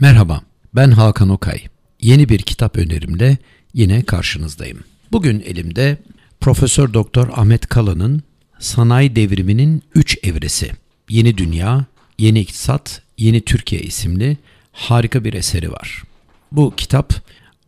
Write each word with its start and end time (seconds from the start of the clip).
Merhaba, 0.00 0.42
ben 0.74 0.90
Hakan 0.90 1.28
Okay. 1.28 1.60
Yeni 2.00 2.28
bir 2.28 2.38
kitap 2.38 2.78
önerimle 2.78 3.38
yine 3.74 4.02
karşınızdayım. 4.02 4.78
Bugün 5.12 5.40
elimde 5.40 5.98
Profesör 6.40 6.94
Doktor 6.94 7.28
Ahmet 7.28 7.66
Kala'nın 7.66 8.22
Sanayi 8.58 9.16
Devriminin 9.16 9.82
3 9.94 10.18
Evresi, 10.22 10.72
Yeni 11.08 11.38
Dünya, 11.38 11.84
Yeni 12.18 12.40
İktisat, 12.40 13.02
Yeni 13.18 13.40
Türkiye 13.40 13.82
isimli 13.82 14.36
harika 14.72 15.24
bir 15.24 15.34
eseri 15.34 15.72
var. 15.72 16.02
Bu 16.52 16.74
kitap 16.76 17.14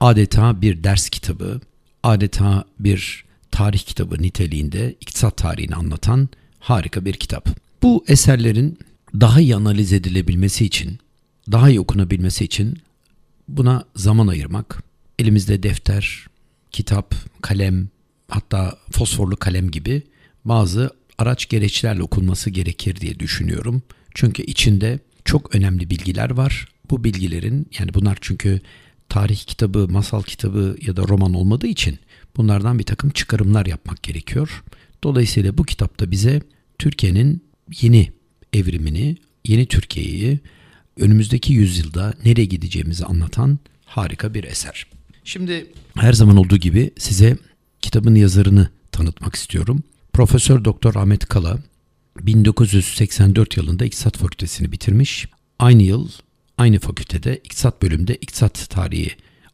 adeta 0.00 0.62
bir 0.62 0.84
ders 0.84 1.08
kitabı, 1.08 1.60
adeta 2.02 2.64
bir 2.78 3.24
tarih 3.50 3.78
kitabı 3.78 4.22
niteliğinde 4.22 4.94
iktisat 5.00 5.36
tarihini 5.36 5.74
anlatan 5.74 6.28
harika 6.58 7.04
bir 7.04 7.14
kitap. 7.14 7.48
Bu 7.82 8.04
eserlerin 8.08 8.78
daha 9.20 9.40
iyi 9.40 9.56
analiz 9.56 9.92
edilebilmesi 9.92 10.64
için, 10.64 10.98
daha 11.52 11.70
iyi 11.70 11.80
okunabilmesi 11.80 12.44
için 12.44 12.78
buna 13.48 13.84
zaman 13.96 14.26
ayırmak, 14.26 14.82
elimizde 15.18 15.62
defter, 15.62 16.26
kitap, 16.70 17.14
kalem, 17.42 17.88
hatta 18.28 18.78
fosforlu 18.90 19.36
kalem 19.36 19.70
gibi 19.70 20.02
bazı 20.44 20.90
araç 21.18 21.48
gereçlerle 21.48 22.02
okunması 22.02 22.50
gerekir 22.50 22.96
diye 22.96 23.20
düşünüyorum. 23.20 23.82
Çünkü 24.14 24.42
içinde 24.42 24.98
çok 25.24 25.54
önemli 25.54 25.90
bilgiler 25.90 26.30
var. 26.30 26.68
Bu 26.90 27.04
bilgilerin 27.04 27.66
yani 27.78 27.94
bunlar 27.94 28.18
çünkü 28.20 28.60
tarih 29.08 29.38
kitabı, 29.38 29.88
masal 29.88 30.22
kitabı 30.22 30.76
ya 30.82 30.96
da 30.96 31.08
roman 31.08 31.34
olmadığı 31.34 31.66
için 31.66 31.98
bunlardan 32.36 32.78
bir 32.78 32.84
takım 32.84 33.10
çıkarımlar 33.10 33.66
yapmak 33.66 34.02
gerekiyor. 34.02 34.64
Dolayısıyla 35.04 35.58
bu 35.58 35.64
kitapta 35.64 36.10
bize 36.10 36.42
Türkiye'nin 36.78 37.44
yeni 37.80 38.12
evrimini, 38.52 39.16
yeni 39.46 39.66
Türkiye'yi 39.66 40.40
önümüzdeki 41.00 41.52
yüzyılda 41.52 42.14
nereye 42.24 42.44
gideceğimizi 42.44 43.04
anlatan 43.04 43.58
harika 43.84 44.34
bir 44.34 44.44
eser. 44.44 44.86
Şimdi 45.24 45.66
her 45.96 46.12
zaman 46.12 46.36
olduğu 46.36 46.56
gibi 46.56 46.90
size 46.98 47.36
kitabın 47.80 48.14
yazarını 48.14 48.68
tanıtmak 48.92 49.34
istiyorum. 49.34 49.82
Profesör 50.12 50.64
Doktor 50.64 50.94
Ahmet 50.94 51.26
Kala 51.26 51.58
1984 52.20 53.56
yılında 53.56 53.84
İktisat 53.84 54.16
Fakültesini 54.18 54.72
bitirmiş. 54.72 55.28
Aynı 55.58 55.82
yıl 55.82 56.08
aynı 56.58 56.78
fakültede 56.78 57.40
İktisat 57.44 57.82
bölümünde 57.82 58.16
İktisat 58.16 58.70
Tarihi 58.70 59.10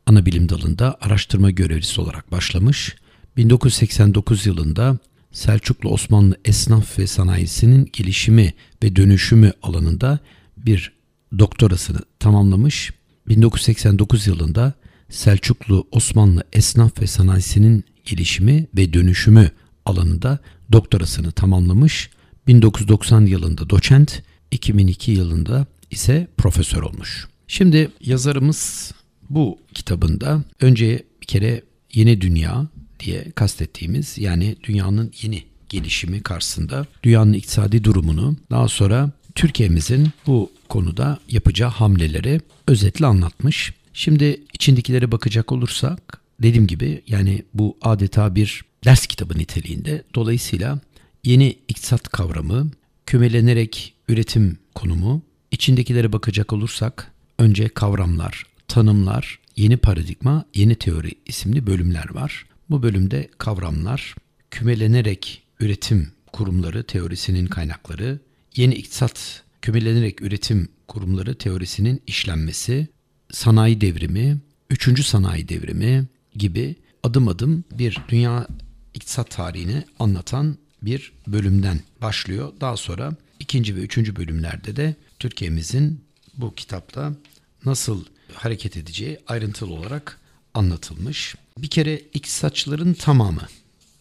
ana 0.06 0.26
bilim 0.26 0.48
dalında 0.48 0.96
araştırma 1.00 1.50
görevlisi 1.50 2.00
olarak 2.00 2.32
başlamış. 2.32 2.96
1989 3.36 4.46
yılında 4.46 4.98
Selçuklu 5.32 5.90
Osmanlı 5.90 6.36
esnaf 6.44 6.98
ve 6.98 7.06
sanayisinin 7.06 7.90
gelişimi 7.92 8.54
ve 8.82 8.96
dönüşümü 8.96 9.52
alanında 9.62 10.18
bir 10.56 10.95
doktorasını 11.38 12.00
tamamlamış. 12.18 12.92
1989 13.28 14.26
yılında 14.26 14.72
Selçuklu 15.08 15.86
Osmanlı 15.90 16.44
esnaf 16.52 17.00
ve 17.00 17.06
sanayisinin 17.06 17.84
gelişimi 18.04 18.66
ve 18.76 18.92
dönüşümü 18.92 19.50
alanında 19.84 20.38
doktorasını 20.72 21.32
tamamlamış. 21.32 22.10
1990 22.46 23.26
yılında 23.26 23.70
doçent, 23.70 24.22
2002 24.50 25.12
yılında 25.12 25.66
ise 25.90 26.28
profesör 26.36 26.82
olmuş. 26.82 27.28
Şimdi 27.48 27.90
yazarımız 28.00 28.92
bu 29.30 29.58
kitabında 29.74 30.44
önce 30.60 31.04
bir 31.20 31.26
kere 31.26 31.62
yeni 31.92 32.20
dünya 32.20 32.66
diye 33.00 33.32
kastettiğimiz 33.34 34.18
yani 34.18 34.56
dünyanın 34.62 35.12
yeni 35.22 35.44
gelişimi 35.68 36.22
karşısında 36.22 36.86
dünyanın 37.02 37.32
iktisadi 37.32 37.84
durumunu 37.84 38.36
daha 38.50 38.68
sonra 38.68 39.10
Türkiye'mizin 39.36 40.08
bu 40.26 40.52
konuda 40.68 41.18
yapacağı 41.28 41.70
hamleleri 41.70 42.40
özetle 42.68 43.06
anlatmış. 43.06 43.72
Şimdi 43.92 44.40
içindekilere 44.52 45.12
bakacak 45.12 45.52
olursak 45.52 46.20
dediğim 46.42 46.66
gibi 46.66 47.02
yani 47.06 47.42
bu 47.54 47.76
adeta 47.82 48.34
bir 48.34 48.64
ders 48.84 49.06
kitabı 49.06 49.38
niteliğinde. 49.38 50.02
Dolayısıyla 50.14 50.80
yeni 51.24 51.58
iktisat 51.68 52.08
kavramı, 52.08 52.70
kümelenerek 53.06 53.94
üretim 54.08 54.58
konumu, 54.74 55.22
içindekilere 55.50 56.12
bakacak 56.12 56.52
olursak 56.52 57.12
önce 57.38 57.68
kavramlar, 57.68 58.42
tanımlar, 58.68 59.38
yeni 59.56 59.76
paradigma, 59.76 60.44
yeni 60.54 60.74
teori 60.74 61.12
isimli 61.26 61.66
bölümler 61.66 62.14
var. 62.14 62.46
Bu 62.70 62.82
bölümde 62.82 63.28
kavramlar, 63.38 64.14
kümelenerek 64.50 65.42
üretim 65.60 66.08
kurumları 66.32 66.82
teorisinin 66.82 67.46
kaynakları, 67.46 68.18
yeni 68.56 68.74
iktisat 68.74 69.42
kümelenerek 69.62 70.22
üretim 70.22 70.68
kurumları 70.88 71.38
teorisinin 71.38 72.02
işlenmesi, 72.06 72.88
sanayi 73.30 73.80
devrimi, 73.80 74.38
üçüncü 74.70 75.02
sanayi 75.02 75.48
devrimi 75.48 76.06
gibi 76.34 76.76
adım 77.02 77.28
adım 77.28 77.64
bir 77.72 77.98
dünya 78.08 78.46
iktisat 78.94 79.30
tarihini 79.30 79.84
anlatan 79.98 80.58
bir 80.82 81.12
bölümden 81.26 81.80
başlıyor. 82.02 82.52
Daha 82.60 82.76
sonra 82.76 83.16
ikinci 83.40 83.76
ve 83.76 83.80
üçüncü 83.80 84.16
bölümlerde 84.16 84.76
de 84.76 84.94
Türkiye'mizin 85.18 86.00
bu 86.36 86.54
kitapta 86.54 87.12
nasıl 87.64 88.04
hareket 88.34 88.76
edeceği 88.76 89.18
ayrıntılı 89.26 89.72
olarak 89.72 90.20
anlatılmış. 90.54 91.34
Bir 91.58 91.68
kere 91.68 92.02
iktisatçıların 92.14 92.94
tamamı 92.94 93.46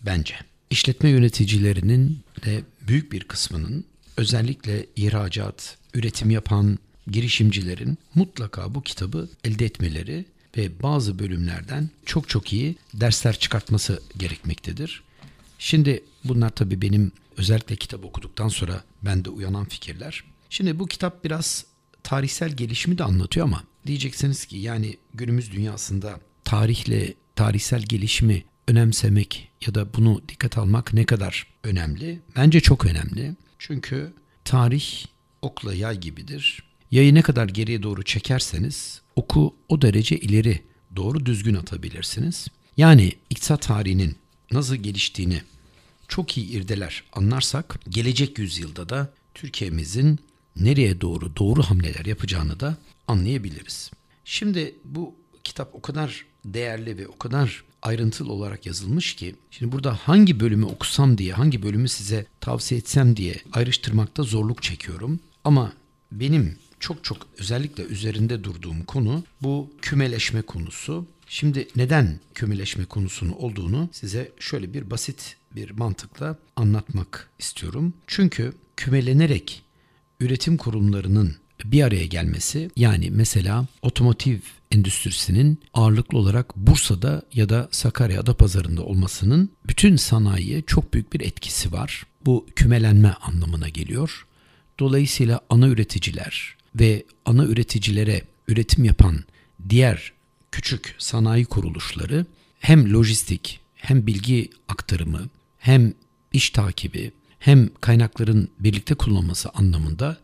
bence 0.01 0.35
işletme 0.69 1.09
yöneticilerinin 1.09 2.19
de 2.45 2.61
büyük 2.87 3.11
bir 3.11 3.23
kısmının 3.23 3.85
özellikle 4.17 4.85
ihracat, 4.95 5.77
üretim 5.93 6.29
yapan 6.29 6.79
girişimcilerin 7.07 7.97
mutlaka 8.15 8.75
bu 8.75 8.81
kitabı 8.81 9.29
elde 9.43 9.65
etmeleri 9.65 10.25
ve 10.57 10.81
bazı 10.83 11.19
bölümlerden 11.19 11.89
çok 12.05 12.29
çok 12.29 12.53
iyi 12.53 12.75
dersler 12.93 13.39
çıkartması 13.39 14.01
gerekmektedir. 14.17 15.03
Şimdi 15.59 16.03
bunlar 16.23 16.49
tabii 16.49 16.81
benim 16.81 17.11
özellikle 17.37 17.75
kitap 17.75 18.05
okuduktan 18.05 18.47
sonra 18.47 18.83
bende 19.01 19.29
uyanan 19.29 19.65
fikirler. 19.65 20.23
Şimdi 20.49 20.79
bu 20.79 20.87
kitap 20.87 21.23
biraz 21.23 21.65
tarihsel 22.03 22.51
gelişimi 22.51 22.97
de 22.97 23.03
anlatıyor 23.03 23.45
ama 23.45 23.63
diyeceksiniz 23.87 24.45
ki 24.45 24.57
yani 24.57 24.97
günümüz 25.13 25.51
dünyasında 25.51 26.19
tarihle 26.43 27.13
tarihsel 27.35 27.81
gelişimi 27.81 28.43
önemsemek 28.67 29.51
ya 29.67 29.75
da 29.75 29.93
bunu 29.93 30.21
dikkat 30.29 30.57
almak 30.57 30.93
ne 30.93 31.05
kadar 31.05 31.47
önemli? 31.63 32.19
Bence 32.35 32.61
çok 32.61 32.85
önemli. 32.85 33.35
Çünkü 33.67 34.13
tarih 34.43 35.05
okla 35.41 35.73
yay 35.73 35.99
gibidir. 35.99 36.63
Yayı 36.91 37.15
ne 37.15 37.21
kadar 37.21 37.47
geriye 37.47 37.83
doğru 37.83 38.03
çekerseniz 38.03 39.01
oku 39.15 39.55
o 39.69 39.81
derece 39.81 40.17
ileri 40.17 40.63
doğru 40.95 41.25
düzgün 41.25 41.55
atabilirsiniz. 41.55 42.47
Yani 42.77 43.13
iktisat 43.29 43.61
tarihinin 43.61 44.15
nasıl 44.51 44.75
geliştiğini 44.75 45.41
çok 46.07 46.37
iyi 46.37 46.47
irdeler 46.47 47.03
anlarsak 47.13 47.79
gelecek 47.89 48.39
yüzyılda 48.39 48.89
da 48.89 49.13
Türkiye'mizin 49.33 50.19
nereye 50.55 51.01
doğru 51.01 51.35
doğru 51.35 51.63
hamleler 51.63 52.05
yapacağını 52.05 52.59
da 52.59 52.77
anlayabiliriz. 53.07 53.91
Şimdi 54.25 54.75
bu 54.83 55.15
kitap 55.43 55.75
o 55.75 55.81
kadar 55.81 56.25
değerli 56.45 56.97
ve 56.97 57.07
o 57.07 57.17
kadar 57.17 57.63
ayrıntılı 57.85 58.31
olarak 58.31 58.65
yazılmış 58.65 59.15
ki 59.15 59.35
şimdi 59.51 59.71
burada 59.71 59.93
hangi 59.93 60.39
bölümü 60.39 60.65
okusam 60.65 61.17
diye 61.17 61.33
hangi 61.33 61.63
bölümü 61.63 61.89
size 61.89 62.25
tavsiye 62.41 62.79
etsem 62.79 63.17
diye 63.17 63.35
ayrıştırmakta 63.53 64.23
zorluk 64.23 64.63
çekiyorum. 64.63 65.19
Ama 65.43 65.73
benim 66.11 66.57
çok 66.79 67.03
çok 67.03 67.17
özellikle 67.39 67.83
üzerinde 67.83 68.43
durduğum 68.43 68.83
konu 68.83 69.23
bu 69.41 69.73
kümeleşme 69.81 70.41
konusu. 70.41 71.07
Şimdi 71.27 71.67
neden 71.75 72.19
kümeleşme 72.33 72.85
konusunu 72.85 73.35
olduğunu 73.35 73.89
size 73.91 74.31
şöyle 74.39 74.73
bir 74.73 74.91
basit 74.91 75.37
bir 75.55 75.71
mantıkla 75.71 76.37
anlatmak 76.55 77.29
istiyorum. 77.39 77.93
Çünkü 78.07 78.53
kümelenerek 78.77 79.63
üretim 80.19 80.57
kurumlarının 80.57 81.35
bir 81.63 81.83
araya 81.83 82.05
gelmesi 82.05 82.69
yani 82.75 83.11
mesela 83.11 83.65
otomotiv 83.81 84.39
endüstrisinin 84.71 85.59
ağırlıklı 85.73 86.17
olarak 86.17 86.57
Bursa'da 86.57 87.21
ya 87.33 87.49
da 87.49 87.69
Sakarya 87.71 88.21
Adapazarı'nda 88.21 88.83
olmasının 88.83 89.49
bütün 89.67 89.95
sanayiye 89.95 90.61
çok 90.61 90.93
büyük 90.93 91.13
bir 91.13 91.21
etkisi 91.21 91.71
var. 91.71 92.05
Bu 92.25 92.45
kümelenme 92.55 93.15
anlamına 93.21 93.69
geliyor. 93.69 94.25
Dolayısıyla 94.79 95.39
ana 95.49 95.67
üreticiler 95.67 96.55
ve 96.75 97.05
ana 97.25 97.45
üreticilere 97.45 98.21
üretim 98.47 98.83
yapan 98.83 99.23
diğer 99.69 100.13
küçük 100.51 100.95
sanayi 100.97 101.45
kuruluşları 101.45 102.25
hem 102.59 102.93
lojistik 102.93 103.59
hem 103.75 104.07
bilgi 104.07 104.49
aktarımı 104.67 105.29
hem 105.57 105.93
iş 106.33 106.49
takibi 106.49 107.11
hem 107.39 107.69
kaynakların 107.81 108.49
birlikte 108.59 108.95
kullanılması 108.95 109.49
anlamında 109.49 110.17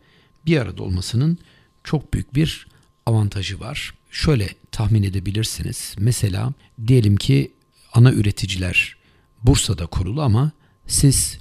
bir 0.45 0.57
arada 0.57 0.83
olmasının 0.83 1.37
çok 1.83 2.13
büyük 2.13 2.35
bir 2.35 2.67
avantajı 3.05 3.59
var. 3.59 3.93
Şöyle 4.11 4.49
tahmin 4.71 5.03
edebilirsiniz. 5.03 5.95
Mesela 5.99 6.53
diyelim 6.87 7.15
ki 7.15 7.51
ana 7.93 8.11
üreticiler 8.11 8.95
Bursa'da 9.43 9.85
kurulu 9.85 10.21
ama 10.21 10.51
siz 10.87 11.37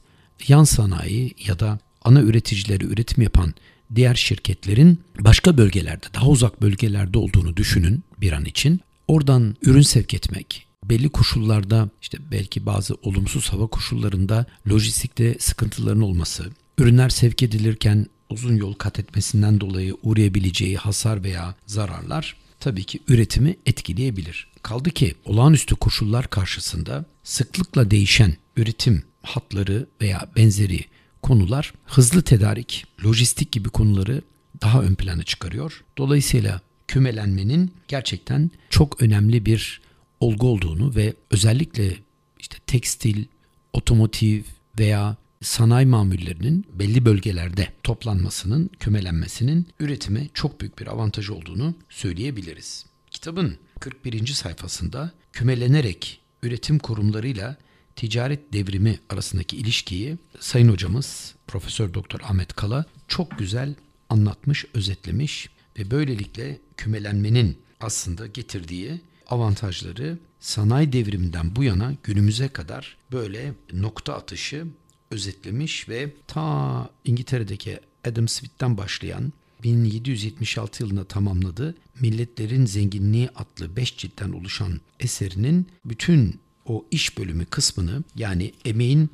yan 0.48 0.64
sanayi 0.64 1.34
ya 1.46 1.58
da 1.58 1.78
ana 2.02 2.20
üreticileri 2.20 2.84
üretim 2.84 3.22
yapan 3.22 3.54
diğer 3.94 4.14
şirketlerin 4.14 5.00
başka 5.20 5.58
bölgelerde, 5.58 6.06
daha 6.14 6.26
uzak 6.26 6.62
bölgelerde 6.62 7.18
olduğunu 7.18 7.56
düşünün 7.56 8.04
bir 8.18 8.32
an 8.32 8.44
için. 8.44 8.80
Oradan 9.08 9.56
ürün 9.62 9.82
sevk 9.82 10.14
etmek, 10.14 10.66
belli 10.84 11.08
koşullarda 11.08 11.90
işte 12.02 12.18
belki 12.30 12.66
bazı 12.66 12.94
olumsuz 13.02 13.52
hava 13.52 13.66
koşullarında 13.66 14.46
lojistikte 14.70 15.36
sıkıntıların 15.38 16.00
olması, 16.00 16.50
ürünler 16.78 17.08
sevk 17.08 17.42
edilirken 17.42 18.06
uzun 18.30 18.56
yol 18.56 18.74
kat 18.74 18.98
etmesinden 18.98 19.60
dolayı 19.60 19.96
uğrayabileceği 20.02 20.76
hasar 20.76 21.24
veya 21.24 21.54
zararlar 21.66 22.36
tabii 22.60 22.84
ki 22.84 23.00
üretimi 23.08 23.56
etkileyebilir. 23.66 24.48
Kaldı 24.62 24.90
ki 24.90 25.14
olağanüstü 25.24 25.76
koşullar 25.76 26.30
karşısında 26.30 27.04
sıklıkla 27.24 27.90
değişen 27.90 28.34
üretim 28.56 29.02
hatları 29.22 29.86
veya 30.00 30.28
benzeri 30.36 30.84
konular 31.22 31.74
hızlı 31.84 32.22
tedarik, 32.22 32.86
lojistik 33.04 33.52
gibi 33.52 33.68
konuları 33.68 34.22
daha 34.62 34.82
ön 34.82 34.94
plana 34.94 35.22
çıkarıyor. 35.22 35.84
Dolayısıyla 35.98 36.60
kümelenmenin 36.88 37.72
gerçekten 37.88 38.50
çok 38.70 39.02
önemli 39.02 39.46
bir 39.46 39.80
olgu 40.20 40.48
olduğunu 40.48 40.94
ve 40.94 41.14
özellikle 41.30 41.96
işte 42.38 42.56
tekstil, 42.66 43.24
otomotiv 43.72 44.42
veya 44.78 45.16
sanayi 45.42 45.86
mamullerinin 45.86 46.66
belli 46.72 47.04
bölgelerde 47.04 47.68
toplanmasının, 47.82 48.70
kümelenmesinin 48.80 49.68
üretime 49.80 50.28
çok 50.34 50.60
büyük 50.60 50.78
bir 50.78 50.86
avantaj 50.86 51.30
olduğunu 51.30 51.74
söyleyebiliriz. 51.88 52.86
Kitabın 53.10 53.58
41. 53.80 54.26
sayfasında 54.26 55.12
kümelenerek 55.32 56.20
üretim 56.42 56.78
kurumlarıyla 56.78 57.56
ticaret 57.96 58.52
devrimi 58.52 58.98
arasındaki 59.10 59.56
ilişkiyi 59.56 60.18
Sayın 60.40 60.68
hocamız 60.68 61.34
Profesör 61.46 61.94
Doktor 61.94 62.20
Ahmet 62.20 62.52
Kala 62.52 62.84
çok 63.08 63.38
güzel 63.38 63.74
anlatmış, 64.08 64.64
özetlemiş 64.74 65.50
ve 65.78 65.90
böylelikle 65.90 66.60
kümelenmenin 66.76 67.58
aslında 67.80 68.26
getirdiği 68.26 69.00
avantajları 69.26 70.18
sanayi 70.40 70.92
devriminden 70.92 71.56
bu 71.56 71.64
yana 71.64 71.94
günümüze 72.02 72.48
kadar 72.48 72.96
böyle 73.12 73.54
nokta 73.72 74.14
atışı 74.14 74.66
özetlemiş 75.10 75.88
ve 75.88 76.12
ta 76.26 76.90
İngiltere'deki 77.04 77.78
Adam 78.04 78.28
Smith'ten 78.28 78.78
başlayan 78.78 79.32
1776 79.62 80.82
yılında 80.82 81.04
tamamladığı 81.04 81.74
Milletlerin 82.00 82.66
Zenginliği 82.66 83.28
adlı 83.34 83.76
5 83.76 83.96
ciltten 83.96 84.32
oluşan 84.32 84.80
eserinin 85.00 85.66
bütün 85.84 86.40
o 86.66 86.86
iş 86.90 87.18
bölümü 87.18 87.46
kısmını 87.46 88.04
yani 88.16 88.52
emeğin 88.64 89.10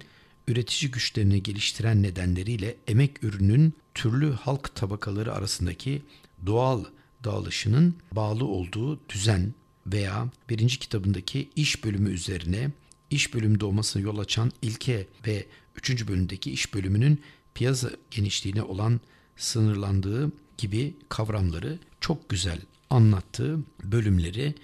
üretici 0.49 0.91
güçlerini 0.91 1.43
geliştiren 1.43 2.03
nedenleriyle 2.03 2.77
emek 2.87 3.25
ürünün 3.25 3.75
türlü 3.95 4.33
halk 4.33 4.75
tabakaları 4.75 5.35
arasındaki 5.35 6.03
doğal 6.47 6.85
dağılışının 7.25 7.95
bağlı 8.13 8.45
olduğu 8.45 9.01
düzen 9.09 9.55
veya 9.87 10.29
birinci 10.51 10.79
kitabındaki 10.79 11.51
iş 11.57 11.85
bölümü 11.85 12.11
üzerine 12.11 12.71
iş 13.11 13.35
bölümü 13.35 13.61
doğmasına 13.61 14.03
yol 14.03 14.19
açan 14.19 14.53
ilke 14.63 15.07
ve 15.27 15.47
üçüncü 15.77 16.09
bölümdeki 16.09 16.51
iş 16.51 16.75
bölümünün 16.75 17.21
piyasa 17.55 17.91
genişliğine 18.11 18.63
olan 18.63 19.01
sınırlandığı 19.37 20.33
gibi 20.59 20.95
kavramları 21.09 21.79
çok 22.01 22.29
güzel 22.29 22.59
anlattığı 22.91 23.59
bölümleri 23.85 24.55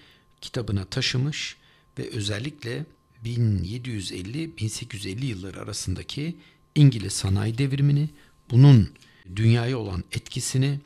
kitabına 0.40 0.84
taşımış 0.84 1.56
ve 1.98 2.10
özellikle 2.10 2.84
1750-1850 3.24 5.24
yılları 5.24 5.60
arasındaki 5.60 6.36
İngiliz 6.74 7.12
sanayi 7.12 7.58
devrimini, 7.58 8.08
bunun 8.50 8.88
dünyaya 9.36 9.78
olan 9.78 10.04
etkisini, 10.12 10.80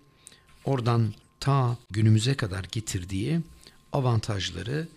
oradan 0.65 1.15
ta 1.41 1.79
günümüze 1.91 2.35
kadar 2.35 2.67
getirdiği 2.73 3.41
avantajları 3.93 4.89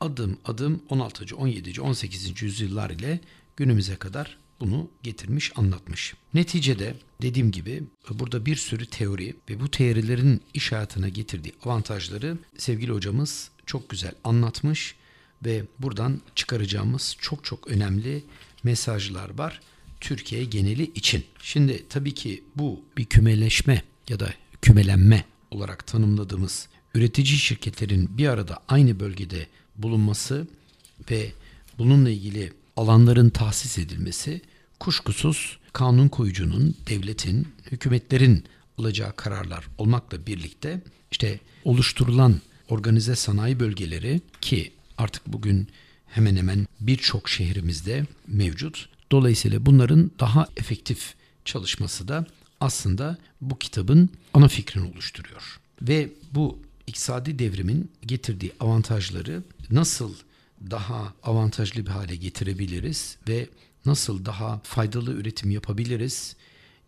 adım 0.00 0.38
adım 0.44 0.82
16. 0.88 1.36
17. 1.36 1.80
18. 1.80 2.42
yüzyıllar 2.42 2.90
ile 2.90 3.20
günümüze 3.56 3.96
kadar 3.96 4.38
bunu 4.60 4.90
getirmiş, 5.02 5.52
anlatmış. 5.56 6.14
Neticede 6.34 6.94
dediğim 7.22 7.50
gibi 7.50 7.82
burada 8.10 8.46
bir 8.46 8.56
sürü 8.56 8.86
teori 8.86 9.36
ve 9.50 9.60
bu 9.60 9.70
teorilerin 9.70 10.40
iş 10.54 10.72
hayatına 10.72 11.08
getirdiği 11.08 11.52
avantajları 11.64 12.38
sevgili 12.56 12.92
hocamız 12.92 13.50
çok 13.66 13.88
güzel 13.88 14.12
anlatmış 14.24 14.94
ve 15.44 15.64
buradan 15.78 16.20
çıkaracağımız 16.34 17.16
çok 17.20 17.44
çok 17.44 17.68
önemli 17.68 18.24
mesajlar 18.62 19.38
var 19.38 19.60
Türkiye 20.00 20.44
geneli 20.44 20.82
için. 20.82 21.24
Şimdi 21.42 21.88
tabii 21.88 22.14
ki 22.14 22.44
bu 22.56 22.84
bir 22.96 23.04
kümeleşme 23.04 23.82
ya 24.08 24.20
da 24.20 24.34
kümelenme 24.62 25.24
olarak 25.50 25.86
tanımladığımız 25.86 26.68
üretici 26.94 27.38
şirketlerin 27.38 28.18
bir 28.18 28.28
arada 28.28 28.58
aynı 28.68 29.00
bölgede 29.00 29.46
bulunması 29.76 30.46
ve 31.10 31.32
bununla 31.78 32.10
ilgili 32.10 32.52
alanların 32.78 33.30
tahsis 33.30 33.78
edilmesi 33.78 34.40
kuşkusuz 34.80 35.58
kanun 35.72 36.08
koyucunun, 36.08 36.76
devletin, 36.86 37.48
hükümetlerin 37.70 38.44
alacağı 38.78 39.16
kararlar 39.16 39.64
olmakla 39.78 40.26
birlikte 40.26 40.80
işte 41.12 41.40
oluşturulan 41.64 42.40
organize 42.68 43.16
sanayi 43.16 43.60
bölgeleri 43.60 44.20
ki 44.40 44.72
artık 44.98 45.26
bugün 45.26 45.68
hemen 46.06 46.36
hemen 46.36 46.66
birçok 46.80 47.28
şehrimizde 47.28 48.06
mevcut. 48.26 48.88
Dolayısıyla 49.12 49.66
bunların 49.66 50.10
daha 50.20 50.46
efektif 50.56 51.14
çalışması 51.44 52.08
da 52.08 52.26
aslında 52.60 53.18
bu 53.40 53.58
kitabın 53.58 54.10
ana 54.34 54.48
fikrini 54.48 54.90
oluşturuyor. 54.92 55.60
Ve 55.82 56.10
bu 56.34 56.58
iktisadi 56.86 57.38
devrimin 57.38 57.90
getirdiği 58.06 58.52
avantajları 58.60 59.42
nasıl 59.70 60.14
daha 60.70 61.14
avantajlı 61.22 61.86
bir 61.86 61.90
hale 61.90 62.16
getirebiliriz 62.16 63.16
ve 63.28 63.48
nasıl 63.86 64.24
daha 64.24 64.60
faydalı 64.64 65.12
üretim 65.12 65.50
yapabiliriz? 65.50 66.36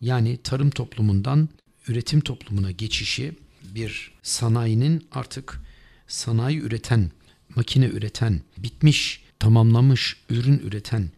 Yani 0.01 0.39
tarım 0.43 0.69
toplumundan 0.69 1.49
üretim 1.87 2.21
toplumuna 2.21 2.71
geçişi 2.71 3.33
bir 3.63 4.11
sanayinin 4.23 5.07
artık 5.11 5.61
sanayi 6.07 6.59
üreten, 6.59 7.11
makine 7.55 7.85
üreten, 7.85 8.41
bitmiş, 8.57 9.23
tamamlamış 9.39 10.17
ürün 10.29 10.59
üreten 10.59 11.09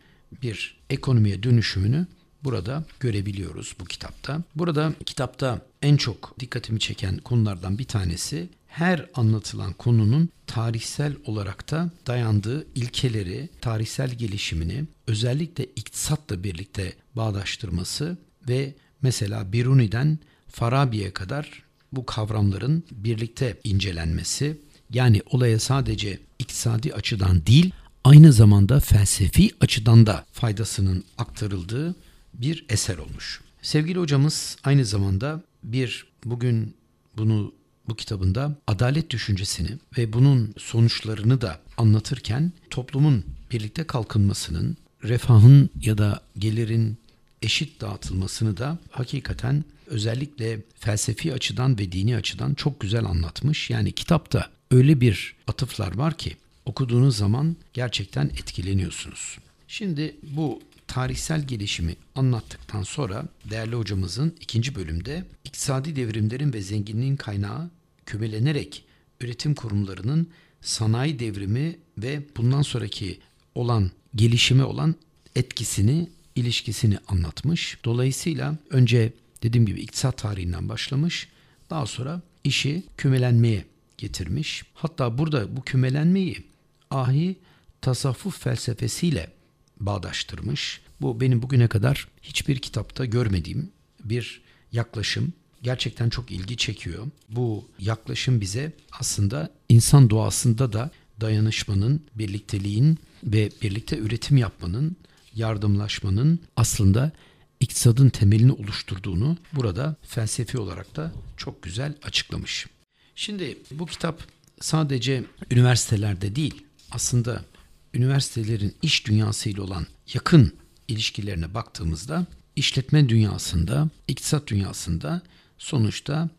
bir 0.42 0.78
ekonomiye 0.90 1.44
dönüşümünü 1.44 2.08
burada 2.44 2.84
görebiliyoruz 3.00 3.76
bu 3.80 3.86
kitapta. 3.86 4.44
Burada 4.56 4.94
kitapta 5.06 5.62
en 5.82 5.98
çok 5.98 6.40
dikkatimi 6.40 6.80
çeken 6.80 7.18
konulardan 7.18 7.78
bir 7.78 7.84
tanesi 7.84 8.50
her 8.74 9.06
anlatılan 9.16 9.74
konunun 9.74 10.30
tarihsel 10.48 11.14
olarak 11.26 11.72
da 11.72 11.92
dayandığı 12.08 12.68
ilkeleri, 12.76 13.50
tarihsel 13.62 14.10
gelişimini 14.10 14.86
özellikle 15.08 15.66
iktisatla 15.66 16.44
birlikte 16.44 16.94
bağdaştırması 17.16 18.18
ve 18.50 18.74
mesela 19.02 19.54
Biruni'den 19.54 20.20
Farabi'ye 20.48 21.12
kadar 21.12 21.64
bu 21.92 22.06
kavramların 22.06 22.84
birlikte 22.92 23.58
incelenmesi 23.64 24.58
yani 24.90 25.22
olaya 25.26 25.60
sadece 25.60 26.20
iktisadi 26.40 26.94
açıdan 26.94 27.46
değil 27.46 27.72
aynı 28.04 28.34
zamanda 28.34 28.80
felsefi 28.80 29.52
açıdan 29.62 30.06
da 30.06 30.26
faydasının 30.32 31.04
aktarıldığı 31.18 31.96
bir 32.34 32.66
eser 32.70 32.98
olmuş. 32.98 33.42
Sevgili 33.62 34.00
hocamız 34.00 34.58
aynı 34.64 34.86
zamanda 34.86 35.44
bir 35.64 36.08
bugün 36.26 36.76
bunu 37.18 37.54
bu 37.88 37.96
kitabında 37.96 38.56
adalet 38.68 39.10
düşüncesini 39.10 39.70
ve 39.98 40.14
bunun 40.14 40.54
sonuçlarını 40.58 41.42
da 41.42 41.60
anlatırken 41.78 42.52
toplumun 42.70 43.26
birlikte 43.52 43.84
kalkınmasının, 43.84 44.78
refahın 45.04 45.70
ya 45.82 45.98
da 45.98 46.22
gelirin 46.38 46.98
eşit 47.42 47.82
dağıtılmasını 47.82 48.58
da 48.58 48.78
hakikaten 48.92 49.64
özellikle 49.88 50.60
felsefi 50.80 51.34
açıdan 51.34 51.80
ve 51.80 51.92
dini 51.92 52.16
açıdan 52.16 52.54
çok 52.54 52.80
güzel 52.80 53.06
anlatmış. 53.06 53.70
Yani 53.70 53.92
kitapta 53.92 54.50
öyle 54.72 55.02
bir 55.02 55.36
atıflar 55.48 55.98
var 55.98 56.18
ki 56.18 56.38
okuduğunuz 56.66 57.18
zaman 57.18 57.56
gerçekten 57.74 58.26
etkileniyorsunuz. 58.26 59.38
Şimdi 59.68 60.16
bu 60.24 60.62
tarihsel 60.94 61.48
gelişimi 61.48 61.96
anlattıktan 62.16 62.84
sonra 62.84 63.26
değerli 63.50 63.76
hocamızın 63.76 64.36
ikinci 64.42 64.76
bölümde 64.76 65.26
iktisadi 65.44 65.96
devrimlerin 65.96 66.54
ve 66.54 66.62
zenginliğin 66.62 67.16
kaynağı 67.16 67.70
kümelenerek 68.06 68.86
üretim 69.22 69.56
kurumlarının 69.56 70.28
sanayi 70.62 71.20
devrimi 71.20 71.78
ve 71.98 72.24
bundan 72.38 72.62
sonraki 72.62 73.20
olan 73.56 73.92
gelişime 74.16 74.64
olan 74.64 74.96
etkisini, 75.36 76.10
ilişkisini 76.36 76.98
anlatmış. 77.08 77.78
Dolayısıyla 77.86 78.58
önce 78.70 79.14
dediğim 79.44 79.66
gibi 79.66 79.82
iktisat 79.82 80.18
tarihinden 80.18 80.70
başlamış. 80.70 81.28
Daha 81.70 81.86
sonra 81.86 82.22
işi 82.44 82.84
kümelenmeye 82.98 83.66
getirmiş. 83.98 84.64
Hatta 84.74 85.18
burada 85.18 85.58
bu 85.58 85.62
kümelenmeyi 85.62 86.44
ahi 86.92 87.36
tasavvuf 87.82 88.40
felsefesiyle 88.40 89.32
bağdaştırmış. 89.80 90.83
Bu 91.04 91.22
benim 91.22 91.42
bugüne 91.42 91.68
kadar 91.68 92.08
hiçbir 92.22 92.60
kitapta 92.60 93.06
görmediğim 93.06 93.72
bir 94.04 94.42
yaklaşım. 94.72 95.34
gerçekten 95.62 96.10
çok 96.10 96.32
ilgi 96.32 96.58
çekiyor. 96.58 97.08
Bu 97.30 97.70
yaklaşım 97.80 98.42
bize 98.42 98.72
aslında 99.00 99.50
insan 99.70 100.10
doğasında 100.10 100.74
da 100.74 100.92
dayanışmanın, 101.22 102.02
birlikteliğin 102.16 102.98
ve 103.24 103.50
birlikte 103.62 103.98
üretim 103.98 104.38
yapmanın, 104.38 104.96
yardımlaşmanın 105.36 106.40
aslında 106.56 107.12
iktisadın 107.60 108.10
temelini 108.10 108.52
oluşturduğunu 108.52 109.38
burada 109.54 109.96
felsefi 110.02 110.58
olarak 110.58 110.96
da 110.96 111.12
çok 111.38 111.64
güzel 111.64 111.94
açıklamış. 112.04 112.68
Şimdi 113.16 113.58
bu 113.72 113.86
kitap 113.86 114.24
sadece 114.62 115.24
üniversitelerde 115.52 116.36
değil, 116.36 116.64
aslında 116.92 117.46
üniversitelerin 117.94 118.76
iş 118.82 119.08
dünyasıyla 119.08 119.64
olan 119.64 119.88
yakın 120.14 120.63
ilişkilerine 120.94 121.54
baktığımızda 121.54 122.26
işletme 122.56 123.10
dünyasında, 123.10 123.90
iktisat 124.08 124.48
dünyasında 124.48 125.22
sonuçta 125.58 126.30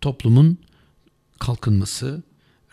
toplumun 0.00 0.58
kalkınması, 1.38 2.22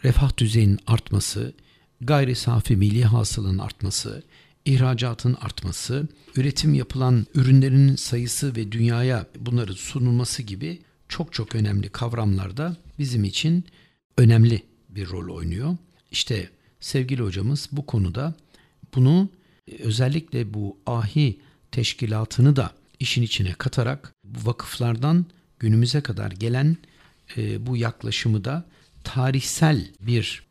refah 0.04 0.38
düzeyinin 0.38 0.80
artması, 0.88 1.54
gayri 2.02 2.36
safi 2.36 2.76
milli 2.76 3.04
hasılın 3.06 3.58
artması, 3.58 4.24
ihracatın 4.66 5.34
artması, 5.34 6.08
üretim 6.36 6.74
yapılan 6.74 7.26
ürünlerin 7.36 7.96
sayısı 7.96 8.56
ve 8.56 8.72
dünyaya 8.72 9.26
bunların 9.40 9.74
sunulması 9.74 10.44
gibi 10.44 10.82
çok 11.10 11.34
çok 11.34 11.56
önemli 11.56 11.90
kavramlarda 11.90 12.78
bizim 13.00 13.24
için 13.24 13.66
önemli 14.18 14.64
bir 14.90 15.10
rol 15.10 15.36
oynuyor. 15.36 15.78
İşte 16.12 16.50
sevgili 16.80 17.22
hocamız 17.24 17.70
bu 17.72 17.86
konuda 17.86 18.36
bunu 18.96 19.30
özellikle 19.80 20.54
bu 20.54 20.78
ahi 20.86 21.40
teşkilatını 21.72 22.56
da 22.56 22.72
işin 23.00 23.22
içine 23.22 23.54
katarak 23.54 24.14
vakıflardan 24.26 25.26
günümüze 25.60 26.02
kadar 26.02 26.32
gelen 26.32 26.78
e, 27.38 27.66
bu 27.66 27.78
yaklaşımı 27.78 28.46
da 28.46 28.66
tarihsel 29.04 29.88
bir 30.02 30.44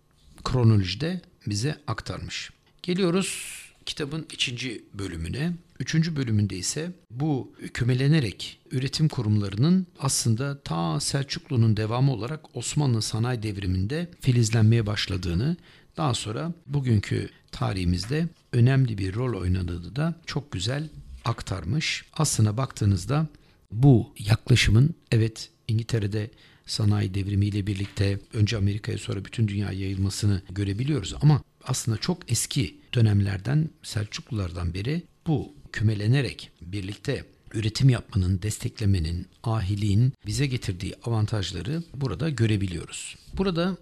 kronolojide 0.45 1.21
bize 1.47 1.77
aktarmış. 1.87 2.51
Geliyoruz 2.83 3.61
kitabın 3.87 4.27
ikinci 4.33 4.85
bölümüne. 4.95 5.53
Üçüncü 5.79 6.17
bölümünde 6.17 6.57
ise 6.57 6.93
bu 7.11 7.53
kümelenerek 7.75 8.59
üretim 8.71 9.09
kurumlarının 9.09 9.87
aslında 9.99 10.61
ta 10.61 11.01
Selçuklu'nun 11.01 11.77
devamı 11.77 12.13
olarak 12.13 12.57
Osmanlı 12.57 13.03
sanayi 13.03 13.43
devriminde 13.43 14.09
filizlenmeye 14.21 14.87
başladığını, 14.87 15.57
daha 15.97 16.15
sonra 16.15 16.53
bugünkü 16.67 17.29
tarihimizde 17.53 18.29
önemli 18.53 18.99
bir 18.99 19.15
rol 19.15 19.41
oynadığını 19.41 19.97
da 19.97 20.15
çok 20.27 20.53
güzel 20.53 20.89
aktarmış. 21.25 22.05
Aslına 22.13 22.57
baktığınızda 22.57 23.27
bu 23.73 24.15
yaklaşımın 24.19 24.95
evet 25.11 25.51
İngiltere'de 25.69 26.31
sanayi 26.67 27.15
devrimiyle 27.15 27.67
birlikte 27.67 28.21
önce 28.33 28.57
Amerika'ya 28.57 28.99
sonra 28.99 29.25
bütün 29.25 29.49
dünyaya 29.49 29.81
yayılmasını 29.81 30.43
görebiliyoruz 30.51 31.15
ama 31.23 31.43
aslında 31.65 31.99
çok 31.99 32.33
eski 32.33 32.81
dönemlerden 32.95 33.71
Selçuklulardan 33.83 34.75
beri 34.75 35.03
bu 35.27 35.55
kümelenerek 35.73 36.51
birlikte 36.63 37.25
üretim 37.55 37.89
yapmanın, 37.89 38.43
desteklemenin, 38.43 39.27
ahiliğin 39.43 40.13
bize 40.27 40.47
getirdiği 40.47 40.95
avantajları 41.05 41.83
burada 41.95 42.31
görebiliyoruz. 42.31 43.17
Burada 43.37 43.77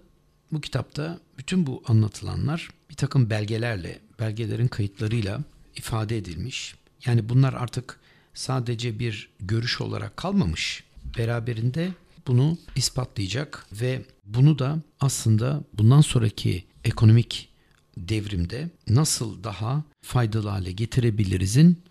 bu 0.51 0.61
kitapta 0.61 1.19
bütün 1.37 1.67
bu 1.67 1.83
anlatılanlar 1.87 2.69
bir 2.89 2.95
takım 2.95 3.29
belgelerle, 3.29 3.99
belgelerin 4.19 4.67
kayıtlarıyla 4.67 5.41
ifade 5.75 6.17
edilmiş. 6.17 6.75
Yani 7.05 7.29
bunlar 7.29 7.53
artık 7.53 7.99
sadece 8.33 8.99
bir 8.99 9.29
görüş 9.39 9.81
olarak 9.81 10.17
kalmamış. 10.17 10.83
Beraberinde 11.17 11.93
bunu 12.27 12.57
ispatlayacak 12.75 13.67
ve 13.71 14.05
bunu 14.25 14.59
da 14.59 14.79
aslında 14.99 15.63
bundan 15.73 16.01
sonraki 16.01 16.63
ekonomik 16.83 17.49
devrimde 17.97 18.69
nasıl 18.87 19.43
daha 19.43 19.83
faydalı 20.01 20.49
hale 20.49 20.71
getirebilirizin 20.71 21.81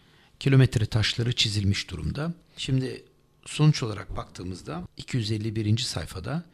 kilometre 0.40 0.86
taşları 0.86 1.32
çizilmiş 1.32 1.90
durumda. 1.90 2.34
Şimdi 2.56 3.04
sonuç 3.46 3.82
olarak 3.82 4.16
baktığımızda 4.16 4.88
251. 4.96 5.78
sayfada 5.78 6.44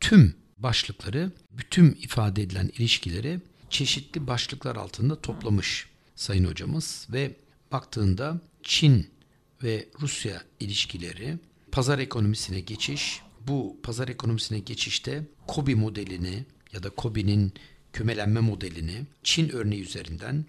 tüm 0.00 0.34
başlıkları, 0.58 1.32
bütün 1.52 1.92
ifade 1.92 2.42
edilen 2.42 2.70
ilişkileri 2.78 3.40
çeşitli 3.70 4.26
başlıklar 4.26 4.76
altında 4.76 5.20
toplamış 5.20 5.86
sayın 6.14 6.44
hocamız 6.44 7.06
ve 7.12 7.36
baktığında 7.72 8.40
Çin 8.62 9.10
ve 9.62 9.88
Rusya 10.00 10.42
ilişkileri, 10.60 11.38
pazar 11.72 11.98
ekonomisine 11.98 12.60
geçiş, 12.60 13.22
bu 13.48 13.76
pazar 13.82 14.08
ekonomisine 14.08 14.58
geçişte 14.58 15.22
Kobi 15.46 15.74
modelini 15.74 16.44
ya 16.72 16.82
da 16.82 16.90
Kobi'nin 16.90 17.52
kümelenme 17.92 18.40
modelini 18.40 19.02
Çin 19.22 19.48
örneği 19.48 19.82
üzerinden 19.82 20.44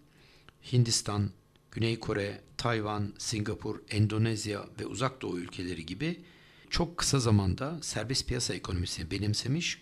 Hindistan, 0.74 1.29
Güney 1.71 2.00
Kore, 2.00 2.41
Tayvan, 2.57 3.13
Singapur, 3.17 3.79
Endonezya 3.89 4.65
ve 4.79 4.86
Uzak 4.86 5.21
Doğu 5.21 5.39
ülkeleri 5.39 5.86
gibi 5.86 6.19
çok 6.69 6.97
kısa 6.97 7.19
zamanda 7.19 7.77
serbest 7.81 8.27
piyasa 8.27 8.53
ekonomisini 8.53 9.12
benimsemiş 9.12 9.81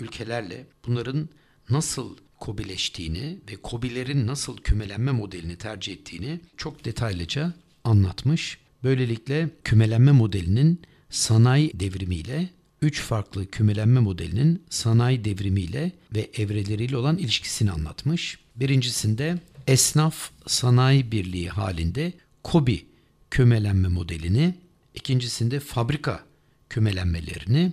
ülkelerle 0.00 0.66
bunların 0.86 1.28
nasıl 1.70 2.16
kobileştiğini 2.38 3.38
ve 3.50 3.56
kobilerin 3.56 4.26
nasıl 4.26 4.56
kümelenme 4.56 5.12
modelini 5.12 5.56
tercih 5.56 5.92
ettiğini 5.92 6.40
çok 6.56 6.84
detaylıca 6.84 7.52
anlatmış. 7.84 8.58
Böylelikle 8.84 9.48
kümelenme 9.64 10.12
modelinin 10.12 10.82
sanayi 11.10 11.80
devrimiyle 11.80 12.50
üç 12.82 13.00
farklı 13.00 13.46
kümelenme 13.46 14.00
modelinin 14.00 14.62
sanayi 14.70 15.24
devrimiyle 15.24 15.92
ve 16.14 16.30
evreleriyle 16.34 16.96
olan 16.96 17.18
ilişkisini 17.18 17.70
anlatmış. 17.70 18.38
Birincisinde 18.56 19.38
esnaf 19.66 20.30
sanayi 20.46 21.12
birliği 21.12 21.48
halinde 21.48 22.12
KOBİ 22.42 22.86
kümelenme 23.30 23.88
modelini, 23.88 24.54
ikincisinde 24.94 25.60
fabrika 25.60 26.24
kümelenmelerini 26.70 27.72